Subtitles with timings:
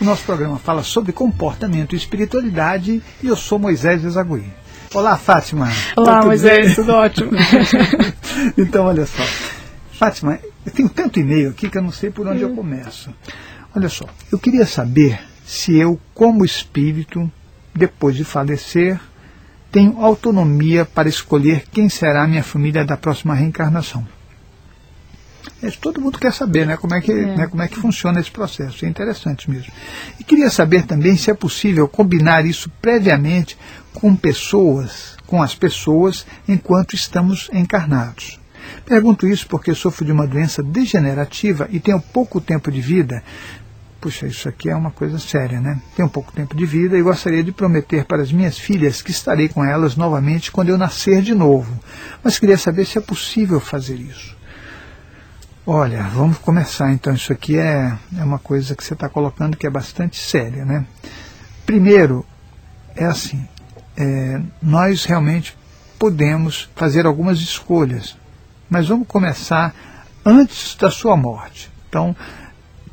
[0.00, 4.44] O nosso programa fala sobre comportamento e espiritualidade e eu sou Moisés Desagui.
[4.94, 5.68] Olá, Fátima.
[5.96, 7.32] Olá, Moisés, tudo ótimo.
[8.56, 9.24] então, olha só.
[9.90, 13.12] Fátima, eu tenho tanto e-mail aqui que eu não sei por onde eu começo.
[13.74, 17.30] Olha só, eu queria saber se eu, como espírito,
[17.74, 19.00] depois de falecer,
[19.72, 24.06] tenho autonomia para escolher quem será minha família da próxima reencarnação.
[25.62, 27.36] É, todo mundo quer saber né, como, é que, é.
[27.36, 28.84] Né, como é que funciona esse processo.
[28.84, 29.72] É interessante mesmo.
[30.18, 33.58] E queria saber também se é possível combinar isso previamente
[33.92, 38.38] com pessoas, com as pessoas, enquanto estamos encarnados.
[38.84, 43.22] Pergunto isso porque sofro de uma doença degenerativa e tenho pouco tempo de vida.
[44.00, 45.80] Puxa, isso aqui é uma coisa séria, né?
[45.96, 49.48] Tenho pouco tempo de vida e gostaria de prometer para as minhas filhas que estarei
[49.48, 51.78] com elas novamente quando eu nascer de novo.
[52.22, 54.37] Mas queria saber se é possível fazer isso.
[55.70, 57.12] Olha, vamos começar então.
[57.12, 60.86] Isso aqui é, é uma coisa que você está colocando que é bastante séria, né?
[61.66, 62.24] Primeiro,
[62.96, 63.46] é assim:
[63.94, 65.54] é, nós realmente
[65.98, 68.16] podemos fazer algumas escolhas,
[68.70, 69.74] mas vamos começar
[70.24, 71.70] antes da sua morte.
[71.86, 72.16] Então,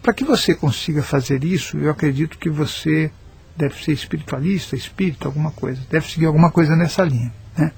[0.01, 3.09] para que você consiga fazer isso, eu acredito que você
[3.55, 7.33] deve ser espiritualista, espírito, alguma coisa, deve seguir alguma coisa nessa linha.
[7.57, 7.71] Né?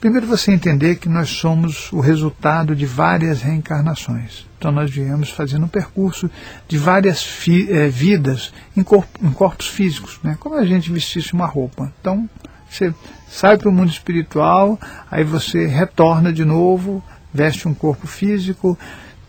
[0.00, 4.46] Primeiro você entender que nós somos o resultado de várias reencarnações.
[4.56, 6.30] Então nós viemos fazendo um percurso
[6.68, 7.26] de várias
[7.68, 10.36] é, vidas em, corpo, em, corpos físicos, né?
[10.38, 11.92] como a gente vestisse uma roupa.
[12.00, 12.30] Então
[12.70, 12.94] você
[13.28, 14.78] sai para o mundo espiritual,
[15.10, 17.02] aí você retorna de novo,
[17.34, 18.78] veste um corpo físico,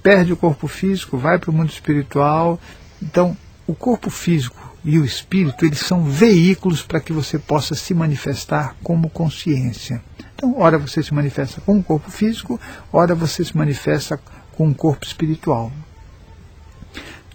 [0.04, 2.60] perde o corpo físico, vai para o mundo espiritual.
[3.02, 7.96] Então o corpo físico e o espírito eles são veículos para que você possa se
[7.96, 10.00] manifestar como consciência.
[10.40, 12.58] Então, ora você se manifesta com o corpo físico,
[12.94, 14.18] ora você se manifesta
[14.54, 15.70] com o corpo espiritual.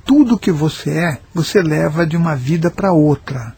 [0.06, 3.54] Tudo que você é, você leva de uma vida para outra.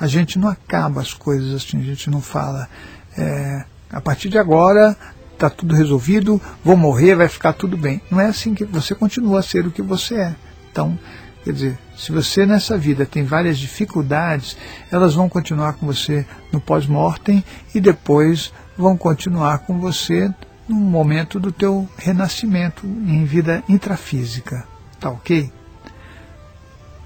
[0.00, 2.68] A gente não acaba as coisas assim, a gente não fala,
[3.16, 4.96] é, a partir de agora
[5.32, 8.02] está tudo resolvido, vou morrer, vai ficar tudo bem.
[8.10, 10.34] Não é assim que você continua a ser o que você é.
[10.72, 10.98] Então,
[11.44, 14.56] Quer dizer, se você nessa vida tem várias dificuldades,
[14.92, 20.32] elas vão continuar com você no pós-mortem e depois vão continuar com você
[20.68, 24.66] no momento do teu renascimento em vida intrafísica.
[24.98, 25.50] Tá ok?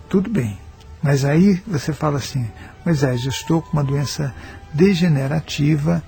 [0.08, 0.58] Tudo bem.
[1.02, 2.48] Mas aí você fala assim,
[2.84, 4.34] Moisés, eu estou com uma doença
[4.72, 6.02] degenerativa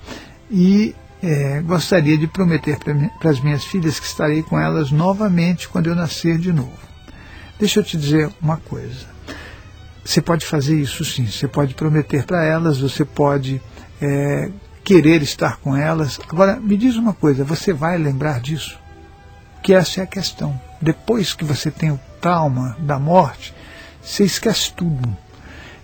[0.49, 5.87] e é, gostaria de prometer para as minhas filhas que estarei com elas novamente quando
[5.87, 6.77] eu nascer de novo.
[7.59, 9.07] Deixa eu te dizer uma coisa.
[10.03, 13.61] Você pode fazer isso sim, você pode prometer para elas, você pode
[14.01, 14.49] é,
[14.83, 16.19] querer estar com elas.
[16.29, 18.79] Agora, me diz uma coisa, você vai lembrar disso?
[19.61, 20.59] Que essa é a questão.
[20.81, 23.53] Depois que você tem o trauma da morte,
[24.01, 25.15] você esquece tudo.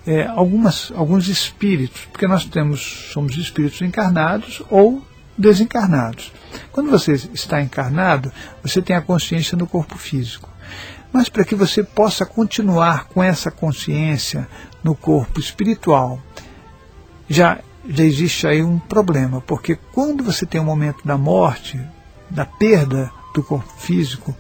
[0.08, 5.06] É, algumas, alguns espíritos, porque nós temos, somos espíritos encarnados ou
[5.38, 6.32] desencarnados.
[6.72, 8.32] Quando você está encarnado,
[8.62, 10.50] você tem a consciência no corpo físico.
[11.12, 14.48] Mas para que você possa continuar com essa consciência
[14.84, 16.22] no corpo espiritual,
[17.30, 21.80] já, já existe aí um problema, porque quando você tem o um momento da morte,
[22.30, 24.36] da perda do corpo físico,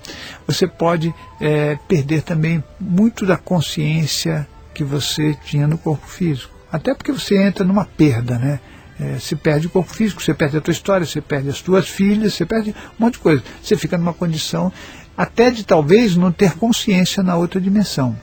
[0.47, 6.53] você pode é, perder também muito da consciência que você tinha no corpo físico.
[6.71, 8.59] Até porque você entra numa perda, né?
[8.99, 11.87] É, se perde o corpo físico, você perde a tua história, você perde as tuas
[11.87, 13.43] filhas, você perde um monte de coisa.
[13.61, 14.71] Você fica numa condição
[15.17, 18.17] até de talvez não ter consciência na outra dimensão.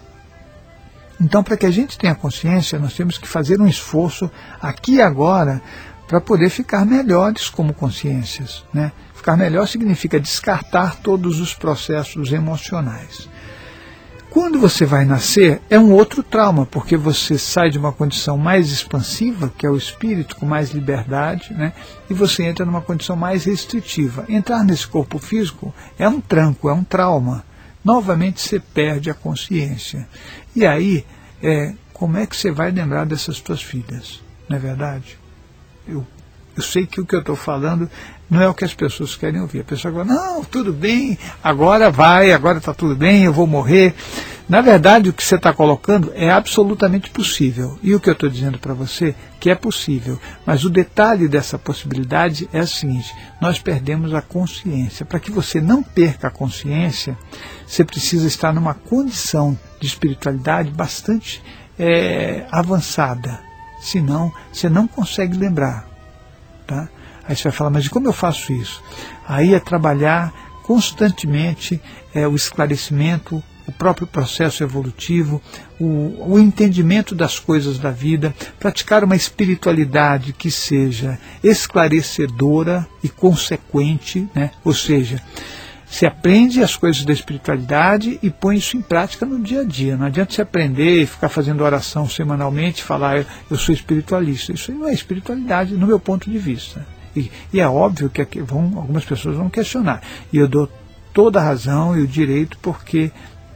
[1.23, 4.29] Então, para que a gente tenha consciência, nós temos que fazer um esforço
[4.61, 5.63] aqui e agora
[6.09, 8.65] para poder ficar melhores como consciências.
[8.75, 8.91] Né?
[9.15, 13.29] Ficar melhor significa descartar todos os processos emocionais.
[14.31, 18.73] Quando você vai nascer, é um outro trauma, porque você sai de uma condição mais
[18.73, 21.73] expansiva, que é o espírito, com mais liberdade, né?
[22.11, 24.25] e você entra numa condição mais restritiva.
[24.29, 27.45] Entrar nesse corpo físico é um tranco, é um trauma.
[27.85, 30.09] Novamente você perde a consciência.
[30.55, 31.05] E aí,
[31.43, 34.23] é, como é que você vai lembrar dessas suas filhas?
[34.49, 35.19] Não é verdade?
[35.87, 36.07] Eu,
[36.57, 37.91] eu sei que o que eu estou falando
[38.31, 39.61] não é o que as pessoas querem ouvir.
[39.61, 43.95] A pessoa fala, não, tudo bem, agora vai, agora está tudo bem, eu vou morrer.
[44.53, 47.79] Na verdade, o que você está colocando é absolutamente possível.
[47.83, 50.21] E o que eu estou dizendo para você que é possível.
[50.45, 55.07] Mas o detalhe dessa possibilidade é o seguinte: nós perdemos a consciência.
[55.07, 57.17] Para que você não perca a consciência,
[57.67, 61.43] você precisa estar numa condição de espiritualidade bastante
[61.79, 63.41] é, avançada.
[63.81, 65.89] Senão, você não consegue lembrar.
[66.67, 66.91] Tá?
[67.27, 68.83] Aí você vai falar, mas como eu faço isso?
[69.27, 70.31] Aí é trabalhar
[70.63, 71.81] constantemente
[72.15, 75.41] é, o esclarecimento o próprio processo evolutivo,
[75.79, 84.29] o, o entendimento das coisas da vida, praticar uma espiritualidade que seja esclarecedora e consequente,
[84.35, 84.51] né?
[84.65, 85.23] ou seja,
[85.93, 89.95] se aprende as coisas da espiritualidade e põe isso em prática no dia a dia.
[89.95, 94.55] Não adianta se aprender e ficar fazendo oração semanalmente e falar eu sou espiritualista.
[94.55, 96.87] Isso não é espiritualidade no meu ponto de vista.
[97.15, 100.01] E, e é óbvio que aqui vão, algumas pessoas vão questionar.
[100.33, 100.67] E eu dou
[101.13, 103.13] toda a razão e o direito porque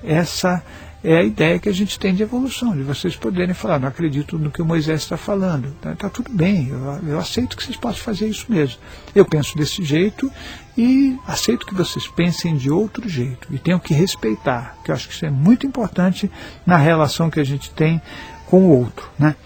[0.06, 0.62] essa
[1.04, 4.38] é a ideia que a gente tem de evolução, de vocês poderem falar, não acredito
[4.38, 5.68] no que o Moisés está falando.
[5.68, 8.78] Está tá tudo bem, eu, eu, aceito que vocês possam fazer isso mesmo.
[9.14, 10.30] Eu penso desse jeito
[10.76, 13.46] e aceito que vocês pensem de outro jeito.
[13.52, 16.30] E tenho que respeitar, que eu acho que isso é muito importante
[16.64, 18.00] na relação que a gente tem
[18.46, 19.08] com o outro.
[19.18, 19.36] Né?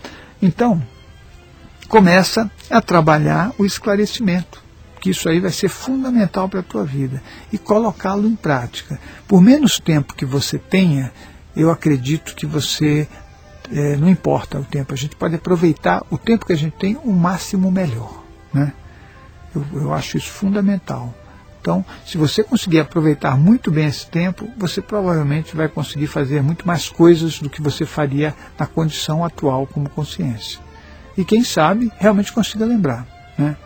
[0.40, 0.82] Então,
[1.88, 4.69] começa a trabalhar o esclarecimento
[5.00, 9.00] que isso aí vai ser fundamental para a tua vida e colocá-lo em prática.
[9.26, 11.12] Por menos tempo que você tenha,
[11.56, 13.08] eu acredito que você,
[13.72, 16.96] é, não importa o tempo, a gente pode aproveitar o tempo que a gente tem
[17.02, 18.22] o máximo melhor.
[18.52, 18.72] Né?
[19.54, 21.14] Eu, eu acho isso fundamental.
[21.60, 26.66] Então, se você conseguir aproveitar muito bem esse tempo, você provavelmente vai conseguir fazer muito
[26.66, 30.58] mais coisas do que você faria na condição atual como consciência.
[31.18, 33.06] E quem sabe realmente consiga lembrar.
[33.36, 33.56] Né?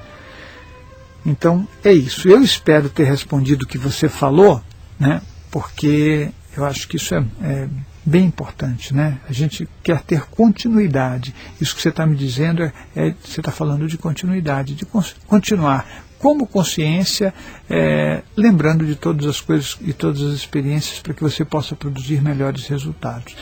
[1.25, 2.29] Então é isso.
[2.29, 4.63] Eu espero ter respondido o que você falou,
[4.99, 5.23] né?
[5.51, 7.69] porque eu acho que isso é, é
[8.05, 8.95] bem importante.
[8.95, 9.19] Né?
[9.29, 11.35] A gente quer ter continuidade.
[11.61, 14.87] Isso que você está me dizendo, é, é você está falando de continuidade, de
[15.27, 15.87] continuar
[16.19, 17.35] como consciência,
[17.69, 22.23] é, lembrando de todas as coisas e todas as experiências para que você possa produzir
[22.23, 23.37] melhores resultados.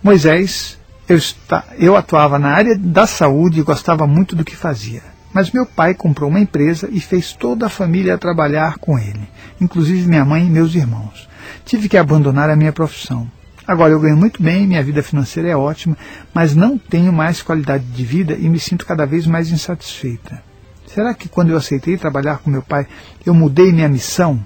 [0.00, 0.78] Moisés,
[1.08, 5.02] eu, está, eu atuava na área da saúde e gostava muito do que fazia.
[5.32, 9.28] Mas meu pai comprou uma empresa e fez toda a família trabalhar com ele,
[9.60, 11.28] inclusive minha mãe e meus irmãos.
[11.64, 13.30] Tive que abandonar a minha profissão.
[13.66, 15.96] Agora eu ganho muito bem, minha vida financeira é ótima,
[16.34, 20.42] mas não tenho mais qualidade de vida e me sinto cada vez mais insatisfeita.
[20.86, 22.86] Será que quando eu aceitei trabalhar com meu pai,
[23.24, 24.44] eu mudei minha missão?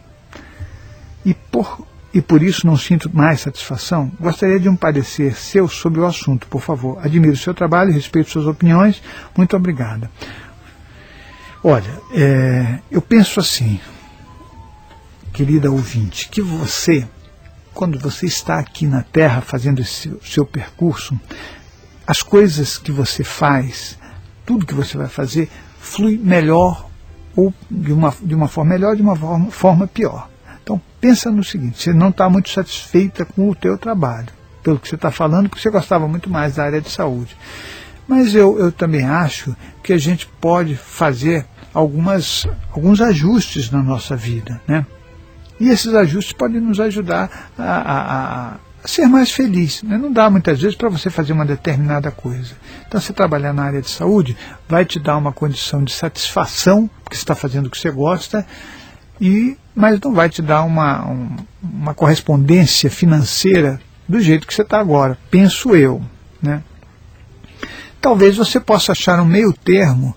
[1.24, 1.84] E por,
[2.14, 4.12] e por isso não sinto mais satisfação?
[4.20, 6.98] Gostaria de um parecer seu sobre o assunto, por favor.
[7.02, 9.02] Admiro seu trabalho, respeito suas opiniões.
[9.36, 10.10] Muito obrigada.
[11.62, 13.80] Olha, é, eu penso assim,
[15.32, 17.06] querida ouvinte, que você,
[17.74, 21.18] quando você está aqui na Terra fazendo esse seu percurso,
[22.06, 23.98] as coisas que você faz,
[24.44, 25.50] tudo que você vai fazer,
[25.80, 26.88] flui melhor
[27.34, 30.30] ou de uma, de uma forma melhor, de uma forma, forma pior.
[30.62, 34.28] Então pensa no seguinte, você não está muito satisfeita com o teu trabalho,
[34.62, 37.36] pelo que você está falando, porque você gostava muito mais da área de saúde.
[38.06, 41.44] Mas eu, eu também acho que a gente pode fazer
[41.74, 44.60] algumas, alguns ajustes na nossa vida.
[44.66, 44.86] Né?
[45.58, 48.54] E esses ajustes podem nos ajudar a, a,
[48.84, 49.82] a ser mais feliz.
[49.82, 49.98] Né?
[49.98, 52.54] Não dá muitas vezes para você fazer uma determinada coisa.
[52.86, 54.36] Então, você trabalhar na área de saúde
[54.68, 58.46] vai te dar uma condição de satisfação, porque você está fazendo o que você gosta,
[59.20, 64.62] e, mas não vai te dar uma, um, uma correspondência financeira do jeito que você
[64.62, 66.00] está agora, penso eu.
[66.40, 66.62] Né?
[68.06, 70.16] Talvez você possa achar um meio termo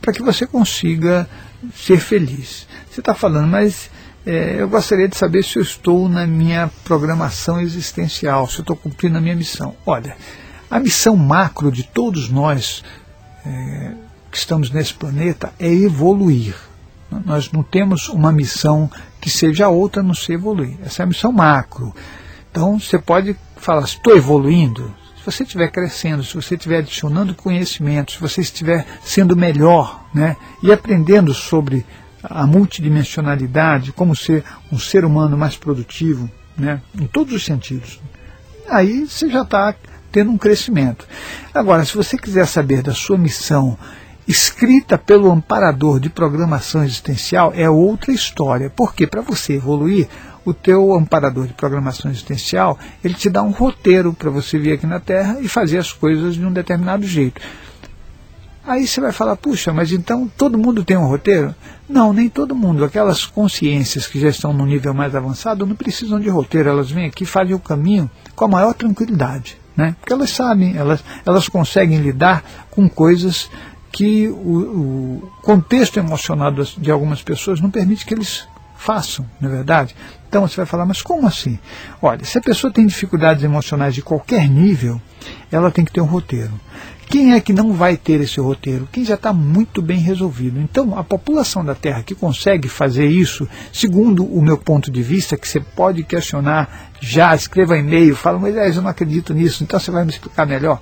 [0.00, 1.28] para que você consiga
[1.76, 2.66] ser feliz.
[2.90, 3.90] Você está falando, mas
[4.24, 8.74] é, eu gostaria de saber se eu estou na minha programação existencial, se eu estou
[8.74, 9.76] cumprindo a minha missão.
[9.84, 10.16] Olha,
[10.70, 12.82] a missão macro de todos nós
[13.44, 13.92] é,
[14.30, 16.56] que estamos nesse planeta é evoluir.
[17.26, 20.78] Nós não temos uma missão que seja outra não ser evoluir.
[20.82, 21.94] Essa é a missão macro.
[22.50, 28.10] Então você pode falar, estou evoluindo, se você estiver crescendo, se você estiver adicionando conhecimento,
[28.10, 31.86] se você estiver sendo melhor né, e aprendendo sobre
[32.24, 38.00] a multidimensionalidade, como ser um ser humano mais produtivo, né, em todos os sentidos,
[38.68, 39.72] aí você já está
[40.10, 41.06] tendo um crescimento.
[41.54, 43.78] Agora, se você quiser saber da sua missão
[44.26, 48.70] escrita pelo amparador de programação existencial, é outra história.
[48.70, 50.08] Porque para você evoluir,
[50.44, 54.86] o teu amparador de programação existencial, ele te dá um roteiro para você vir aqui
[54.86, 57.40] na Terra e fazer as coisas de um determinado jeito.
[58.64, 61.52] Aí você vai falar, puxa, mas então todo mundo tem um roteiro?
[61.88, 62.84] Não, nem todo mundo.
[62.84, 67.06] Aquelas consciências que já estão no nível mais avançado não precisam de roteiro, elas vêm
[67.06, 69.58] aqui fazem o caminho com a maior tranquilidade.
[69.76, 69.96] Né?
[69.98, 73.50] Porque elas sabem, elas, elas conseguem lidar com coisas
[73.90, 78.46] que o, o contexto emocional de algumas pessoas não permite que eles
[78.82, 79.94] façam, não é verdade?
[80.28, 81.58] Então você vai falar, mas como assim?
[82.00, 85.00] Olha, se a pessoa tem dificuldades emocionais de qualquer nível,
[85.50, 86.52] ela tem que ter um roteiro.
[87.06, 88.88] Quem é que não vai ter esse roteiro?
[88.90, 90.58] Quem já está muito bem resolvido.
[90.58, 95.36] Então, a população da Terra que consegue fazer isso, segundo o meu ponto de vista,
[95.36, 99.90] que você pode questionar já, escreva e-mail, fala, mas eu não acredito nisso, então você
[99.90, 100.80] vai me explicar melhor.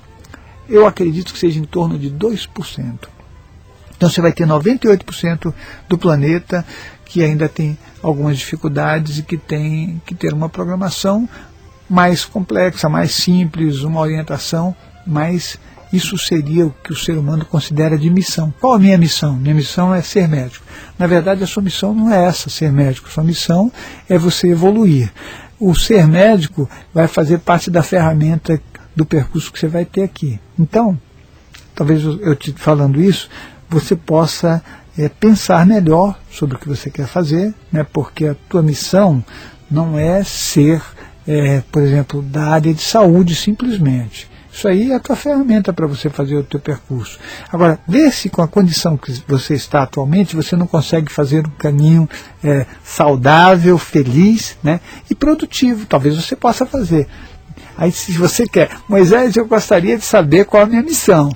[0.69, 3.09] Eu acredito que seja em torno de 2%.
[4.01, 5.53] Então você vai ter 98%
[5.87, 6.65] do planeta
[7.05, 11.29] que ainda tem algumas dificuldades e que tem que ter uma programação
[11.87, 15.59] mais complexa, mais simples, uma orientação mais
[15.93, 18.51] isso seria o que o ser humano considera de missão.
[18.59, 19.35] Qual a minha missão?
[19.35, 20.65] Minha missão é ser médico.
[20.97, 23.11] Na verdade, a sua missão não é essa, ser médico.
[23.11, 23.71] Sua missão
[24.09, 25.13] é você evoluir.
[25.59, 28.59] O ser médico vai fazer parte da ferramenta
[28.95, 30.39] do percurso que você vai ter aqui.
[30.57, 30.97] Então,
[31.75, 33.29] talvez eu te falando isso,
[33.71, 34.61] você possa
[34.97, 39.23] é, pensar melhor sobre o que você quer fazer, né, porque a tua missão
[39.69, 40.81] não é ser,
[41.25, 44.29] é, por exemplo, da área de saúde simplesmente.
[44.51, 47.17] Isso aí é a tua ferramenta para você fazer o teu percurso.
[47.49, 51.51] Agora, vê se com a condição que você está atualmente, você não consegue fazer um
[51.51, 52.07] caminho
[52.43, 55.85] é, saudável, feliz né, e produtivo.
[55.85, 57.07] Talvez você possa fazer.
[57.81, 61.31] Aí se você quer, Moisés, eu gostaria de saber qual a minha missão.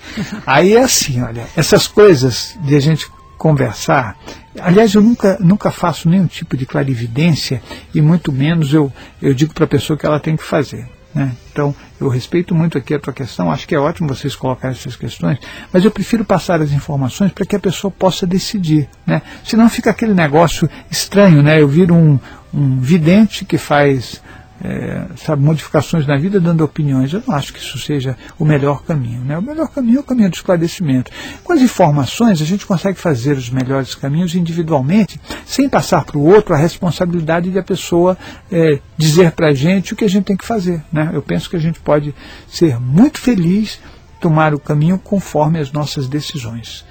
[0.46, 4.16] Aí é assim, olha, essas coisas de a gente conversar.
[4.60, 7.64] Aliás, eu nunca, nunca faço nenhum tipo de clarividência
[7.96, 10.88] e muito menos eu, eu digo para a pessoa que ela tem que fazer.
[11.16, 11.32] Né?
[11.52, 14.96] Então, eu respeito muito aqui a tua questão, acho que é ótimo vocês colocarem essas
[14.96, 15.40] questões,
[15.74, 18.88] mas eu prefiro passar as informações para que a pessoa possa decidir.
[19.04, 19.20] Né?
[19.44, 21.60] Senão fica aquele negócio estranho, né?
[21.60, 22.20] eu viro um,
[22.54, 24.22] um vidente que faz
[24.66, 27.14] é, sabe, modificações na vida dando opiniões.
[27.14, 29.22] Eu não acho que isso seja o melhor caminho.
[29.22, 29.38] Né?
[29.38, 31.12] O melhor caminho é o caminho do esclarecimento.
[31.44, 36.26] Com as informações, a gente consegue fazer os melhores caminhos individualmente, sem passar para o
[36.26, 38.18] outro a responsabilidade de a pessoa
[38.52, 40.84] é, dizer para a gente o que a gente tem que fazer.
[40.92, 41.12] Né?
[41.14, 42.16] Eu penso que a gente pode
[42.48, 43.80] ser muito feliz,
[44.20, 46.84] tomar o caminho conforme as nossas decisões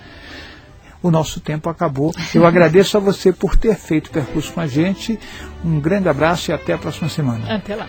[1.04, 2.12] o nosso tempo acabou.
[2.34, 5.18] Eu agradeço a você por ter feito o percurso com a gente.
[5.62, 7.54] Um grande abraço e até a próxima semana.
[7.54, 7.86] Até lá.